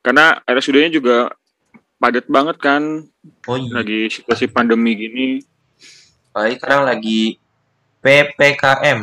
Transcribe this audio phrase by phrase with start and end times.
[0.00, 1.28] Karena RSUD-nya juga
[2.00, 3.04] padat banget kan
[3.44, 3.84] Oh iya.
[3.84, 5.44] lagi situasi pandemi gini.
[6.32, 7.36] Baik, sekarang lagi
[8.00, 9.00] PPKM.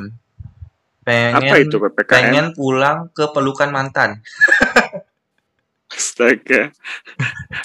[1.05, 2.09] Pengen Apa itu PPKM?
[2.09, 4.17] pengen pulang ke pelukan mantan.
[5.93, 6.73] Astaga.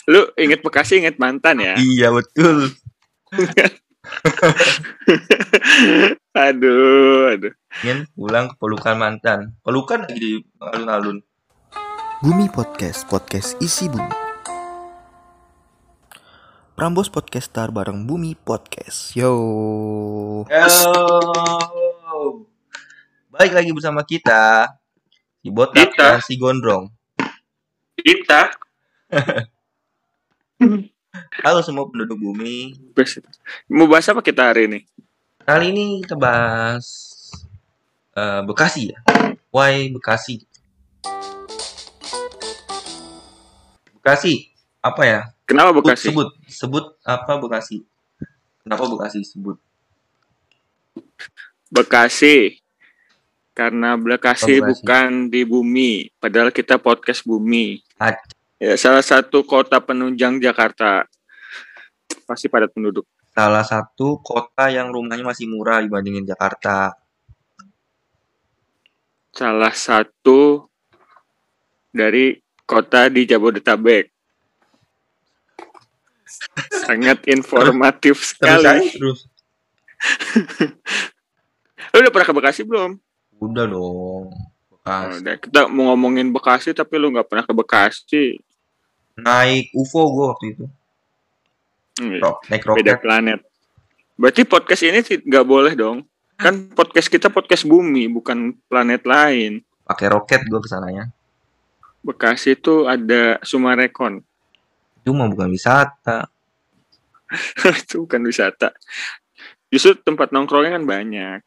[0.06, 1.74] Lu inget Bekasi inget mantan ya?
[1.74, 2.70] Iya, betul.
[6.36, 7.52] aduh, aduh.
[7.80, 9.56] Pengen pulang ke pelukan mantan.
[9.64, 11.18] Pelukan lagi di alun-alun.
[12.22, 14.14] Bumi Podcast, podcast isi bumi.
[16.78, 19.18] Prambos Podcastar bareng Bumi Podcast.
[19.18, 19.34] Yo.
[20.46, 20.86] Halo.
[23.26, 24.70] Baik lagi bersama kita.
[25.42, 25.98] Si botak Kita.
[25.98, 26.94] dan si gondrong.
[27.98, 28.54] Kita
[31.42, 32.78] Halo semua penduduk bumi.
[33.66, 34.86] mau bahas apa kita hari ini?
[35.42, 36.86] Kali ini kita bahas
[38.14, 39.02] eh, Bekasi ya.
[39.50, 40.51] Why Bekasi?
[44.02, 44.50] Bekasi
[44.82, 45.20] apa ya?
[45.46, 46.10] Kenapa Bekasi?
[46.10, 47.86] sebut sebut apa Bekasi?
[48.60, 49.54] Kenapa Bekasi sebut?
[51.70, 52.58] Bekasi.
[53.52, 54.80] Karena Bekasi Oh, Bekasi.
[54.82, 57.78] bukan di bumi, padahal kita podcast bumi.
[57.96, 61.02] Ad- Ya, salah satu kota penunjang Jakarta.
[62.22, 63.02] Pasti padat penduduk.
[63.34, 66.94] Salah satu kota yang rumahnya masih murah dibandingin Jakarta.
[69.34, 70.70] Salah satu
[71.90, 72.38] dari
[72.72, 74.08] kota di Jabodetabek.
[76.82, 78.88] Sangat informatif Terus sekali.
[78.90, 79.20] terus.
[81.92, 82.90] Lu udah pernah ke Bekasi belum?
[83.38, 84.32] Udah dong.
[84.72, 85.20] Bekasi.
[85.20, 85.34] udah.
[85.38, 88.40] Kita mau ngomongin Bekasi tapi lu nggak pernah ke Bekasi.
[89.14, 90.64] Naik UFO gue waktu itu.
[92.00, 93.02] Hmm, Ro- naik Beda roket.
[93.04, 93.40] planet.
[94.16, 96.08] Berarti podcast ini nggak boleh dong?
[96.34, 99.60] Kan podcast kita podcast bumi, bukan planet lain.
[99.84, 101.12] Pakai roket gue ke sananya.
[102.02, 104.22] Bekasi itu ada Sumarekon.
[105.02, 106.26] Itu mah bukan wisata.
[107.82, 108.74] itu bukan wisata.
[109.72, 111.38] Justru tempat nongkrongnya kan banyak.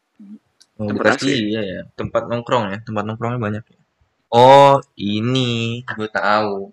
[0.76, 1.56] Oh, Tempat Bekasi asli.
[1.56, 3.80] iya ya, tempat nongkrong ya, tempat nongkrongnya banyak ya.
[4.28, 6.72] Oh, ini gue tahu.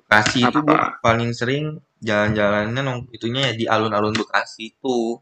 [0.00, 0.60] Bekasi itu Apa?
[0.64, 5.18] gue paling sering jalan-jalannya nong itunya ya di alun-alun Bekasi itu.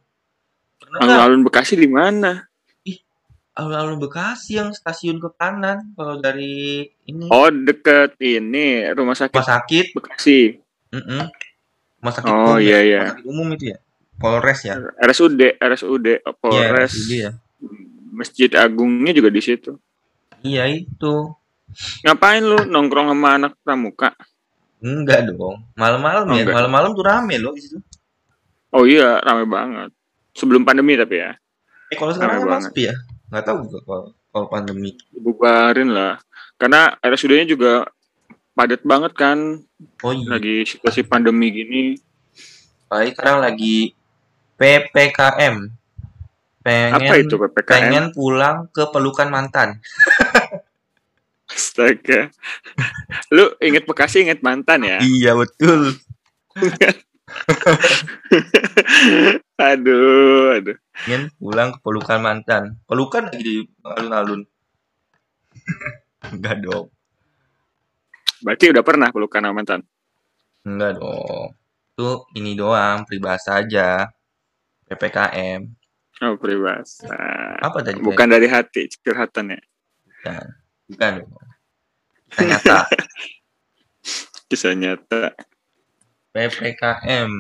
[1.03, 2.47] Alun-alun Bekasi di mana?
[3.53, 9.51] Alun-alun Bekasi yang stasiun ke kanan kalau dari ini Oh, deket ini rumah sakit rumah
[9.61, 9.87] sakit.
[9.93, 10.41] Bekasi.
[10.89, 11.21] Mm-mm.
[12.01, 13.01] Rumah sakit Oh, umum iya, ya, iya.
[13.01, 13.79] rumah sakit umum itu ya.
[14.17, 14.75] Polres ya.
[15.03, 17.31] RSUD, RSUD, Iya, Polres, RSUD ya.
[18.13, 19.77] Masjid Agungnya juga di situ.
[20.41, 21.33] Iya itu.
[22.03, 24.13] Ngapain lu nongkrong sama anak pramuka?
[24.79, 25.65] Enggak dong.
[25.75, 26.45] Malam-malam Oh, ya.
[26.47, 27.79] Malam-malam tuh rame loh di situ.
[28.71, 29.93] Oh iya, rame banget.
[30.33, 31.37] Sebelum pandemi tapi ya.
[31.89, 32.71] Eh kalau sekarang Rame emang banget.
[32.73, 32.95] sepi ya?
[33.33, 34.93] Nggak tahu juga kalau, kalau pandemi.
[35.17, 36.21] Bubarin lah.
[36.61, 37.89] Karena RSUD-nya juga
[38.53, 39.65] padat banget kan.
[40.05, 40.37] Oh iya.
[40.37, 41.97] Lagi situasi pandemi gini.
[42.93, 43.97] Baik, sekarang lagi
[44.61, 45.65] PPKM.
[46.63, 47.73] Pengen Apa itu PPKM?
[47.73, 49.81] pengen pulang ke pelukan mantan.
[51.53, 52.29] Astaga.
[53.33, 55.01] Lu inget Bekasi, inget mantan ya?
[55.01, 55.97] Iya, betul.
[59.71, 60.77] aduh, aduh.
[61.05, 62.77] Pengen pulang ke pelukan mantan.
[62.85, 64.43] Pelukan lagi di alun-alun.
[66.33, 66.87] Enggak dong.
[68.43, 69.81] Berarti udah pernah pelukan sama mantan?
[70.67, 71.55] Enggak dong.
[71.95, 74.11] Itu ini doang, peribahasa aja.
[74.87, 75.61] PPKM.
[76.23, 77.11] Oh, peribahasa.
[77.59, 77.99] Apa tadi?
[77.99, 79.61] Bukan dari hati, curhatan ya.
[80.07, 80.45] Bukan.
[80.93, 81.33] Bukan dong.
[82.33, 82.79] Kita nyata.
[84.49, 85.37] Kisah nyata.
[86.33, 87.31] PPKM.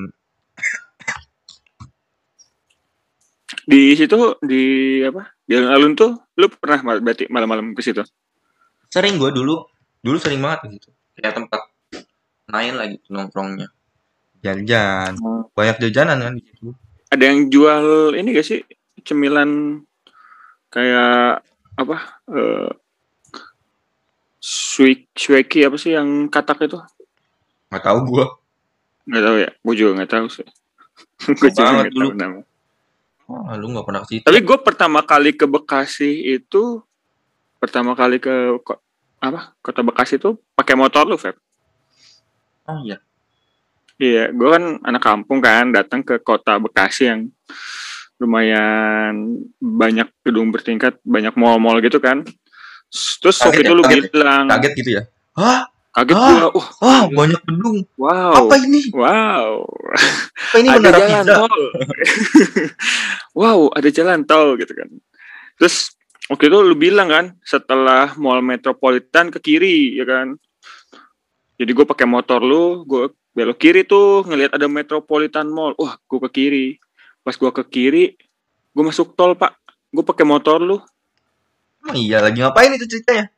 [3.62, 4.62] Di situ, di
[5.06, 5.30] apa?
[5.46, 8.02] Di alun-alun tuh, lu pernah mal- berarti malam-malam ke situ?
[8.90, 9.62] Sering gue dulu.
[10.02, 10.88] Dulu sering banget ke situ.
[11.14, 11.62] Kayak tempat
[12.50, 13.70] main lagi nongkrongnya.
[14.42, 15.14] Jajan.
[15.54, 16.74] Banyak jajanan kan di situ.
[17.08, 18.60] Ada yang jual ini gak sih?
[19.06, 19.82] Cemilan
[20.68, 21.42] kayak
[21.78, 21.96] apa?
[22.30, 22.70] Eh
[24.42, 26.74] Swik, Sweki apa sih yang katak itu?
[27.70, 28.26] Nggak tahu gue.
[29.06, 30.46] Nggak tahu ya, gue juga nggak tahu sih.
[31.38, 32.18] gue juga nggak tahu dulu.
[32.18, 32.40] nama.
[33.32, 34.24] Oh, lu nggak pernah ke situ.
[34.28, 36.84] Tapi gue pertama kali ke Bekasi itu,
[37.56, 38.84] pertama kali ke ko-
[39.16, 39.56] apa?
[39.64, 41.40] Kota Bekasi itu pakai motor lu, Feb.
[42.68, 43.00] Oh iya.
[43.96, 47.20] Iya, gue kan anak kampung kan, datang ke kota Bekasi yang
[48.20, 52.22] lumayan banyak gedung bertingkat, banyak mall-mall gitu kan.
[52.92, 53.78] Terus waktu itu ya?
[53.78, 55.02] lu Kaget- bilang, Kaget gitu ya.
[55.32, 55.71] Hah?
[55.92, 56.48] Kaget Ah.
[56.48, 57.84] gua, wah, Wah, banyak gedung.
[57.94, 58.80] wow, Apa ini?
[58.90, 59.60] wow,
[60.48, 61.34] Apa ini ada jalan pizza?
[61.36, 61.62] tol.
[63.38, 64.88] wow, ada jalan tol gitu kan.
[65.60, 65.92] Terus
[66.26, 70.36] waktu itu lu bilang kan, setelah mall metropolitan ke kiri, ya kan.
[71.56, 75.72] Jadi gue pakai motor lu, gue belok kiri tuh ngelihat ada Metropolitan Mall.
[75.78, 76.66] Wah, gue ke kiri.
[77.22, 78.04] Pas gue ke kiri,
[78.68, 79.54] gue masuk tol pak.
[79.88, 80.80] Gue pakai motor lu.
[81.80, 83.30] Emang iya lagi ngapain itu ceritanya?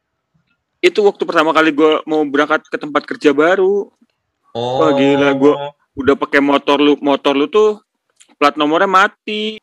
[0.84, 3.88] Itu waktu pertama kali gue mau berangkat ke tempat kerja baru.
[4.52, 4.84] Oh.
[4.84, 7.80] Wah, gila, gua- Udah pakai motor lu, motor lu tuh
[8.36, 9.56] plat nomornya mati.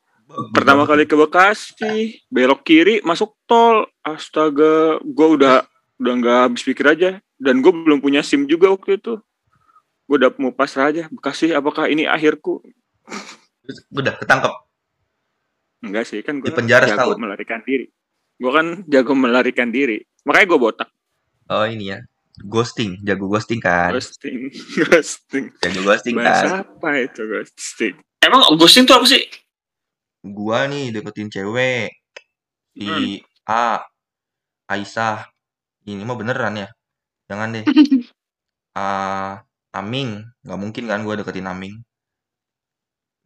[0.55, 3.83] Pertama kali ke Bekasi, belok kiri masuk tol.
[3.99, 5.67] Astaga, gue udah
[5.99, 7.19] udah nggak habis pikir aja.
[7.35, 9.19] Dan gue belum punya SIM juga waktu itu.
[10.07, 11.03] Gue udah mau pasrah aja.
[11.11, 12.63] Bekasi, apakah ini akhirku?
[13.91, 14.53] udah ketangkep.
[15.83, 17.17] Enggak sih, kan gue jago setahun.
[17.19, 17.91] melarikan diri.
[18.39, 19.99] Gue kan jago melarikan diri.
[20.23, 20.89] Makanya gue botak.
[21.51, 21.99] Oh ini ya.
[22.47, 23.91] Ghosting, jago ghosting kan.
[23.91, 24.47] Ghosting,
[24.87, 25.45] ghosting.
[25.59, 26.25] Jago ghosting kan.
[26.25, 27.95] Bahasa apa itu ghosting?
[28.23, 29.21] Emang ghosting tuh apa sih?
[30.23, 31.91] Gua nih deketin cewek.
[32.71, 33.19] Si Hmm.
[33.51, 33.83] A.
[34.71, 35.27] Aisyah.
[35.83, 36.69] Ini mah beneran ya.
[37.27, 37.65] Jangan deh.
[38.71, 39.43] Ah,
[39.75, 40.23] Aming.
[40.47, 41.83] Nggak mungkin kan gua deketin Aming.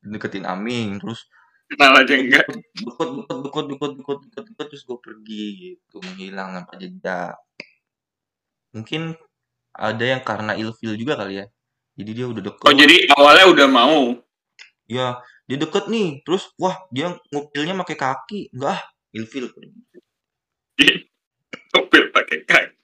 [0.01, 0.98] Deketin Aming.
[0.98, 1.30] Terus
[1.66, 2.45] Kenal aja enggak?
[2.45, 4.66] deket, deket, deket, deket, deket, deket.
[4.69, 5.98] Terus gue pergi gitu.
[5.98, 7.33] Menghilang tanpa jejak.
[8.75, 9.16] Mungkin
[9.72, 11.45] ada yang karena ilfil juga kali ya.
[11.95, 12.66] Jadi dia udah deket.
[12.68, 14.00] Oh jadi awalnya udah mau.
[14.86, 16.22] Ya, dia deket nih.
[16.27, 18.42] Terus, wah, dia ngupilnya pakai kaki.
[18.51, 18.81] Enggak, ah,
[19.16, 19.48] ilfil.
[21.74, 22.75] Mobil pakai kaki.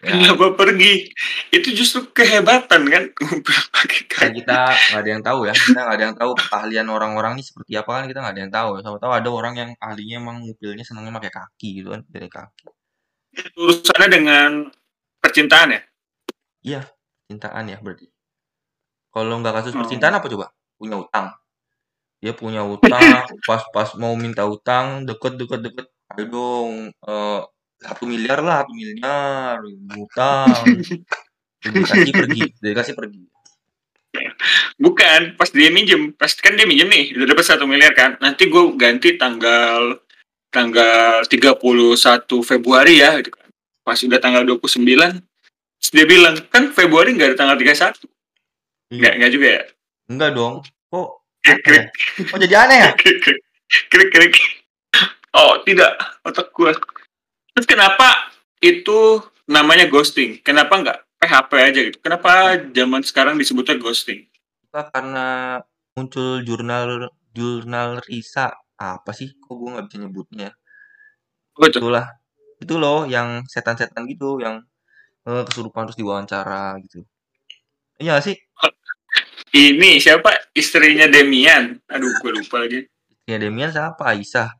[0.00, 1.12] Ya, Kenapa pergi?
[1.52, 4.40] Itu justru kehebatan kan mobil pakai kan kaki.
[4.40, 5.52] kita nggak ada yang tahu ya.
[5.52, 8.54] Kita nggak ada yang tahu keahlian orang-orang ini seperti apa kan kita nggak ada yang
[8.54, 8.70] tahu.
[8.80, 12.64] Siapa tahu ada orang yang ahlinya emang ngupilnya senangnya pakai kaki gitu kan, dari kaki.
[13.60, 14.50] Urusannya dengan
[15.20, 15.76] percintaan
[16.64, 16.80] ya?
[17.30, 18.10] Cintaan ya berarti.
[19.10, 19.80] Kalau nggak kasus Oh.
[19.84, 20.50] percintaan apa coba?
[20.74, 21.30] Punya utang.
[22.20, 25.86] Dia punya utang, pas-pas mau minta utang, deket, deket, deket.
[26.10, 27.40] Ayo dong, eh,
[27.80, 29.56] satu miliar lah, satu miliar,
[29.96, 30.50] utang.
[31.62, 33.22] Dikasih pergi, dikasih pergi.
[34.74, 38.18] Bukan, pas dia minjem, pas kan dia minjem nih, udah dapat satu miliar kan.
[38.18, 40.02] Nanti gue ganti tanggal
[40.50, 43.30] tanggal 31 Februari ya, gitu.
[43.90, 48.06] Pas udah tanggal 29, terus dia bilang, kan Februari nggak ada tanggal 31.
[48.94, 49.18] Nggak, Iya.
[49.18, 49.62] nggak juga ya?
[50.06, 50.54] Enggak dong.
[50.94, 51.08] Kok
[51.42, 51.84] Krik, krik,
[52.30, 52.90] Kok jadi aneh ya?
[53.02, 53.40] krik, krik,
[53.90, 54.34] krik, krik.
[55.34, 56.70] Oh, tidak, otak gue.
[57.50, 58.30] Terus kenapa
[58.62, 59.18] itu
[59.50, 60.38] namanya ghosting?
[60.38, 61.98] Kenapa nggak PHP aja gitu?
[61.98, 64.30] Kenapa zaman sekarang disebutnya ghosting?
[64.70, 65.58] Karena
[65.98, 69.34] muncul jurnal jurnal Risa apa sih?
[69.34, 70.48] Kok gue nggak bisa nyebutnya?
[71.58, 71.82] Itu.
[71.82, 72.19] Itulah.
[72.60, 74.60] Itu loh yang setan-setan gitu yang
[75.24, 77.02] eh, kesurupan terus diwawancara gitu.
[78.00, 78.36] Iya sih?
[79.50, 81.82] Ini siapa istrinya Demian?
[81.90, 82.86] Aduh, gue lupa lagi.
[83.26, 84.14] Ya Demian siapa?
[84.14, 84.54] Aisyah.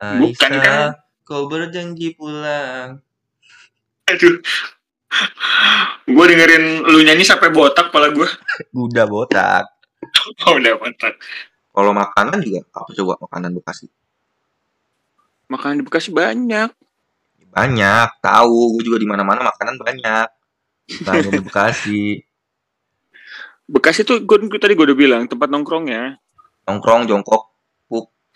[0.00, 1.24] Bukan, Aisyah, kan?
[1.28, 3.04] kau berjanji pulang.
[4.08, 4.40] Aduh.
[6.06, 8.28] gue dengerin lu nyanyi sampai botak pala gue.
[8.72, 9.64] Udah botak.
[10.48, 11.18] Oh, udah botak.
[11.76, 13.86] Kalau makanan juga apa coba makanan Bekasi?
[15.46, 16.70] Makanan di Bekasi banyak.
[17.50, 18.76] Banyak, tahu.
[18.78, 20.28] Gue juga di mana-mana makanan banyak.
[21.06, 22.02] Nah, di Bekasi.
[23.74, 26.18] Bekasi tuh gue tadi gue udah bilang tempat nongkrongnya.
[26.66, 27.56] Nongkrong, jongkok.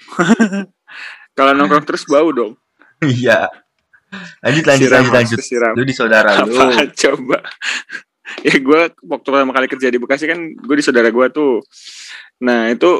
[1.36, 2.52] Kalau nongkrong terus bau dong.
[3.00, 3.48] Iya.
[4.42, 5.38] Lanjut, lanjut, Siram, lanjut, lanjut.
[5.40, 5.74] siram.
[5.78, 6.58] Lu di saudara lu.
[6.58, 7.38] Apa coba?
[8.46, 11.62] ya gue waktu pertama kali kerja di Bekasi kan gue di saudara gue tuh.
[12.42, 12.98] Nah itu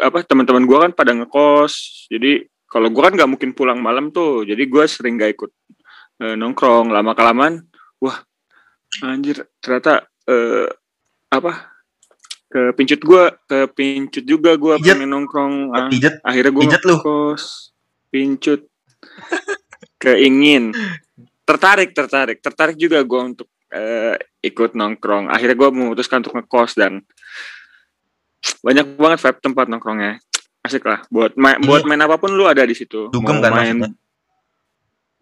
[0.00, 2.06] apa teman-teman gue kan pada ngekos.
[2.08, 4.48] Jadi kalau gue kan nggak mungkin pulang malam tuh.
[4.48, 5.50] Jadi gue sering gak ikut
[6.24, 6.88] eh, nongkrong.
[6.88, 7.68] Lama kelamaan,
[8.00, 8.16] wah
[9.04, 10.68] anjir ternyata eh,
[11.28, 11.72] apa
[12.52, 15.54] ke pincut gue ke pincut juga gue pengen nongkrong.
[15.72, 16.96] Ah, Pijet, akhirnya gue pijet lu.
[17.00, 17.72] kos
[18.12, 18.68] pincut
[20.02, 20.72] keingin
[21.48, 27.00] tertarik tertarik tertarik juga gue untuk eh, ikut nongkrong akhirnya gue memutuskan untuk ngekos dan
[28.60, 30.20] banyak banget vibe tempat nongkrongnya
[30.62, 31.02] asik lah.
[31.08, 33.10] Buat main Ini- buat main apa pun lu ada di situ.
[33.10, 33.90] Dugem Mau kan main maksudnya?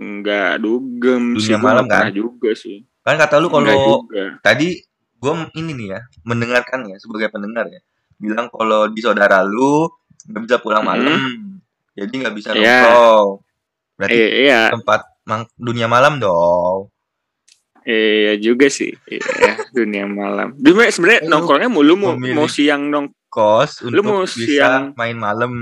[0.00, 1.54] enggak dugem Dunia sih.
[1.56, 2.12] Malam nggak kan?
[2.12, 2.84] juga sih.
[3.00, 4.04] Kan kata lu kalau
[4.40, 4.80] tadi
[5.20, 7.80] gue ini nih ya mendengarkan ya sebagai pendengar ya.
[8.16, 9.88] Bilang kalau di saudara lu
[10.24, 11.56] nggak bisa pulang malam
[11.92, 12.80] jadi nggak bisa Iya.
[12.82, 13.28] nongkrong.
[13.96, 14.60] Berarti Eh, iya.
[14.70, 16.88] tempat mang- dunia malam dong.
[17.82, 18.92] Iya juga sih.
[19.04, 20.52] Iya dunia malam.
[20.54, 24.90] Dulu sebenarnya nongkrongnya mau lu mau, mau siang nong kos Lu untuk mau bisa siang-
[24.98, 25.52] main malam.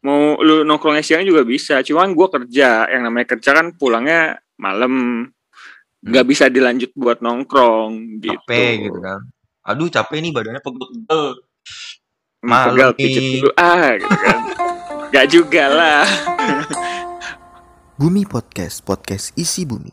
[0.00, 2.84] Mau lu nongkrongnya siang juga bisa cuman gue kerja.
[2.86, 4.20] Yang namanya kerja kan pulangnya
[4.54, 5.24] malam.
[6.00, 9.00] Nggak bisa dilanjut buat nongkrong gitu capek gitu.
[9.00, 9.20] kan.
[9.68, 11.24] Aduh capek nih badannya pegel-pegel.
[12.40, 13.52] Hmm, Malam pijit dulu.
[13.52, 14.38] Ah gitu kan.
[15.12, 16.04] Nggak juga lah.
[18.00, 19.92] Bumi Podcast, podcast isi bumi.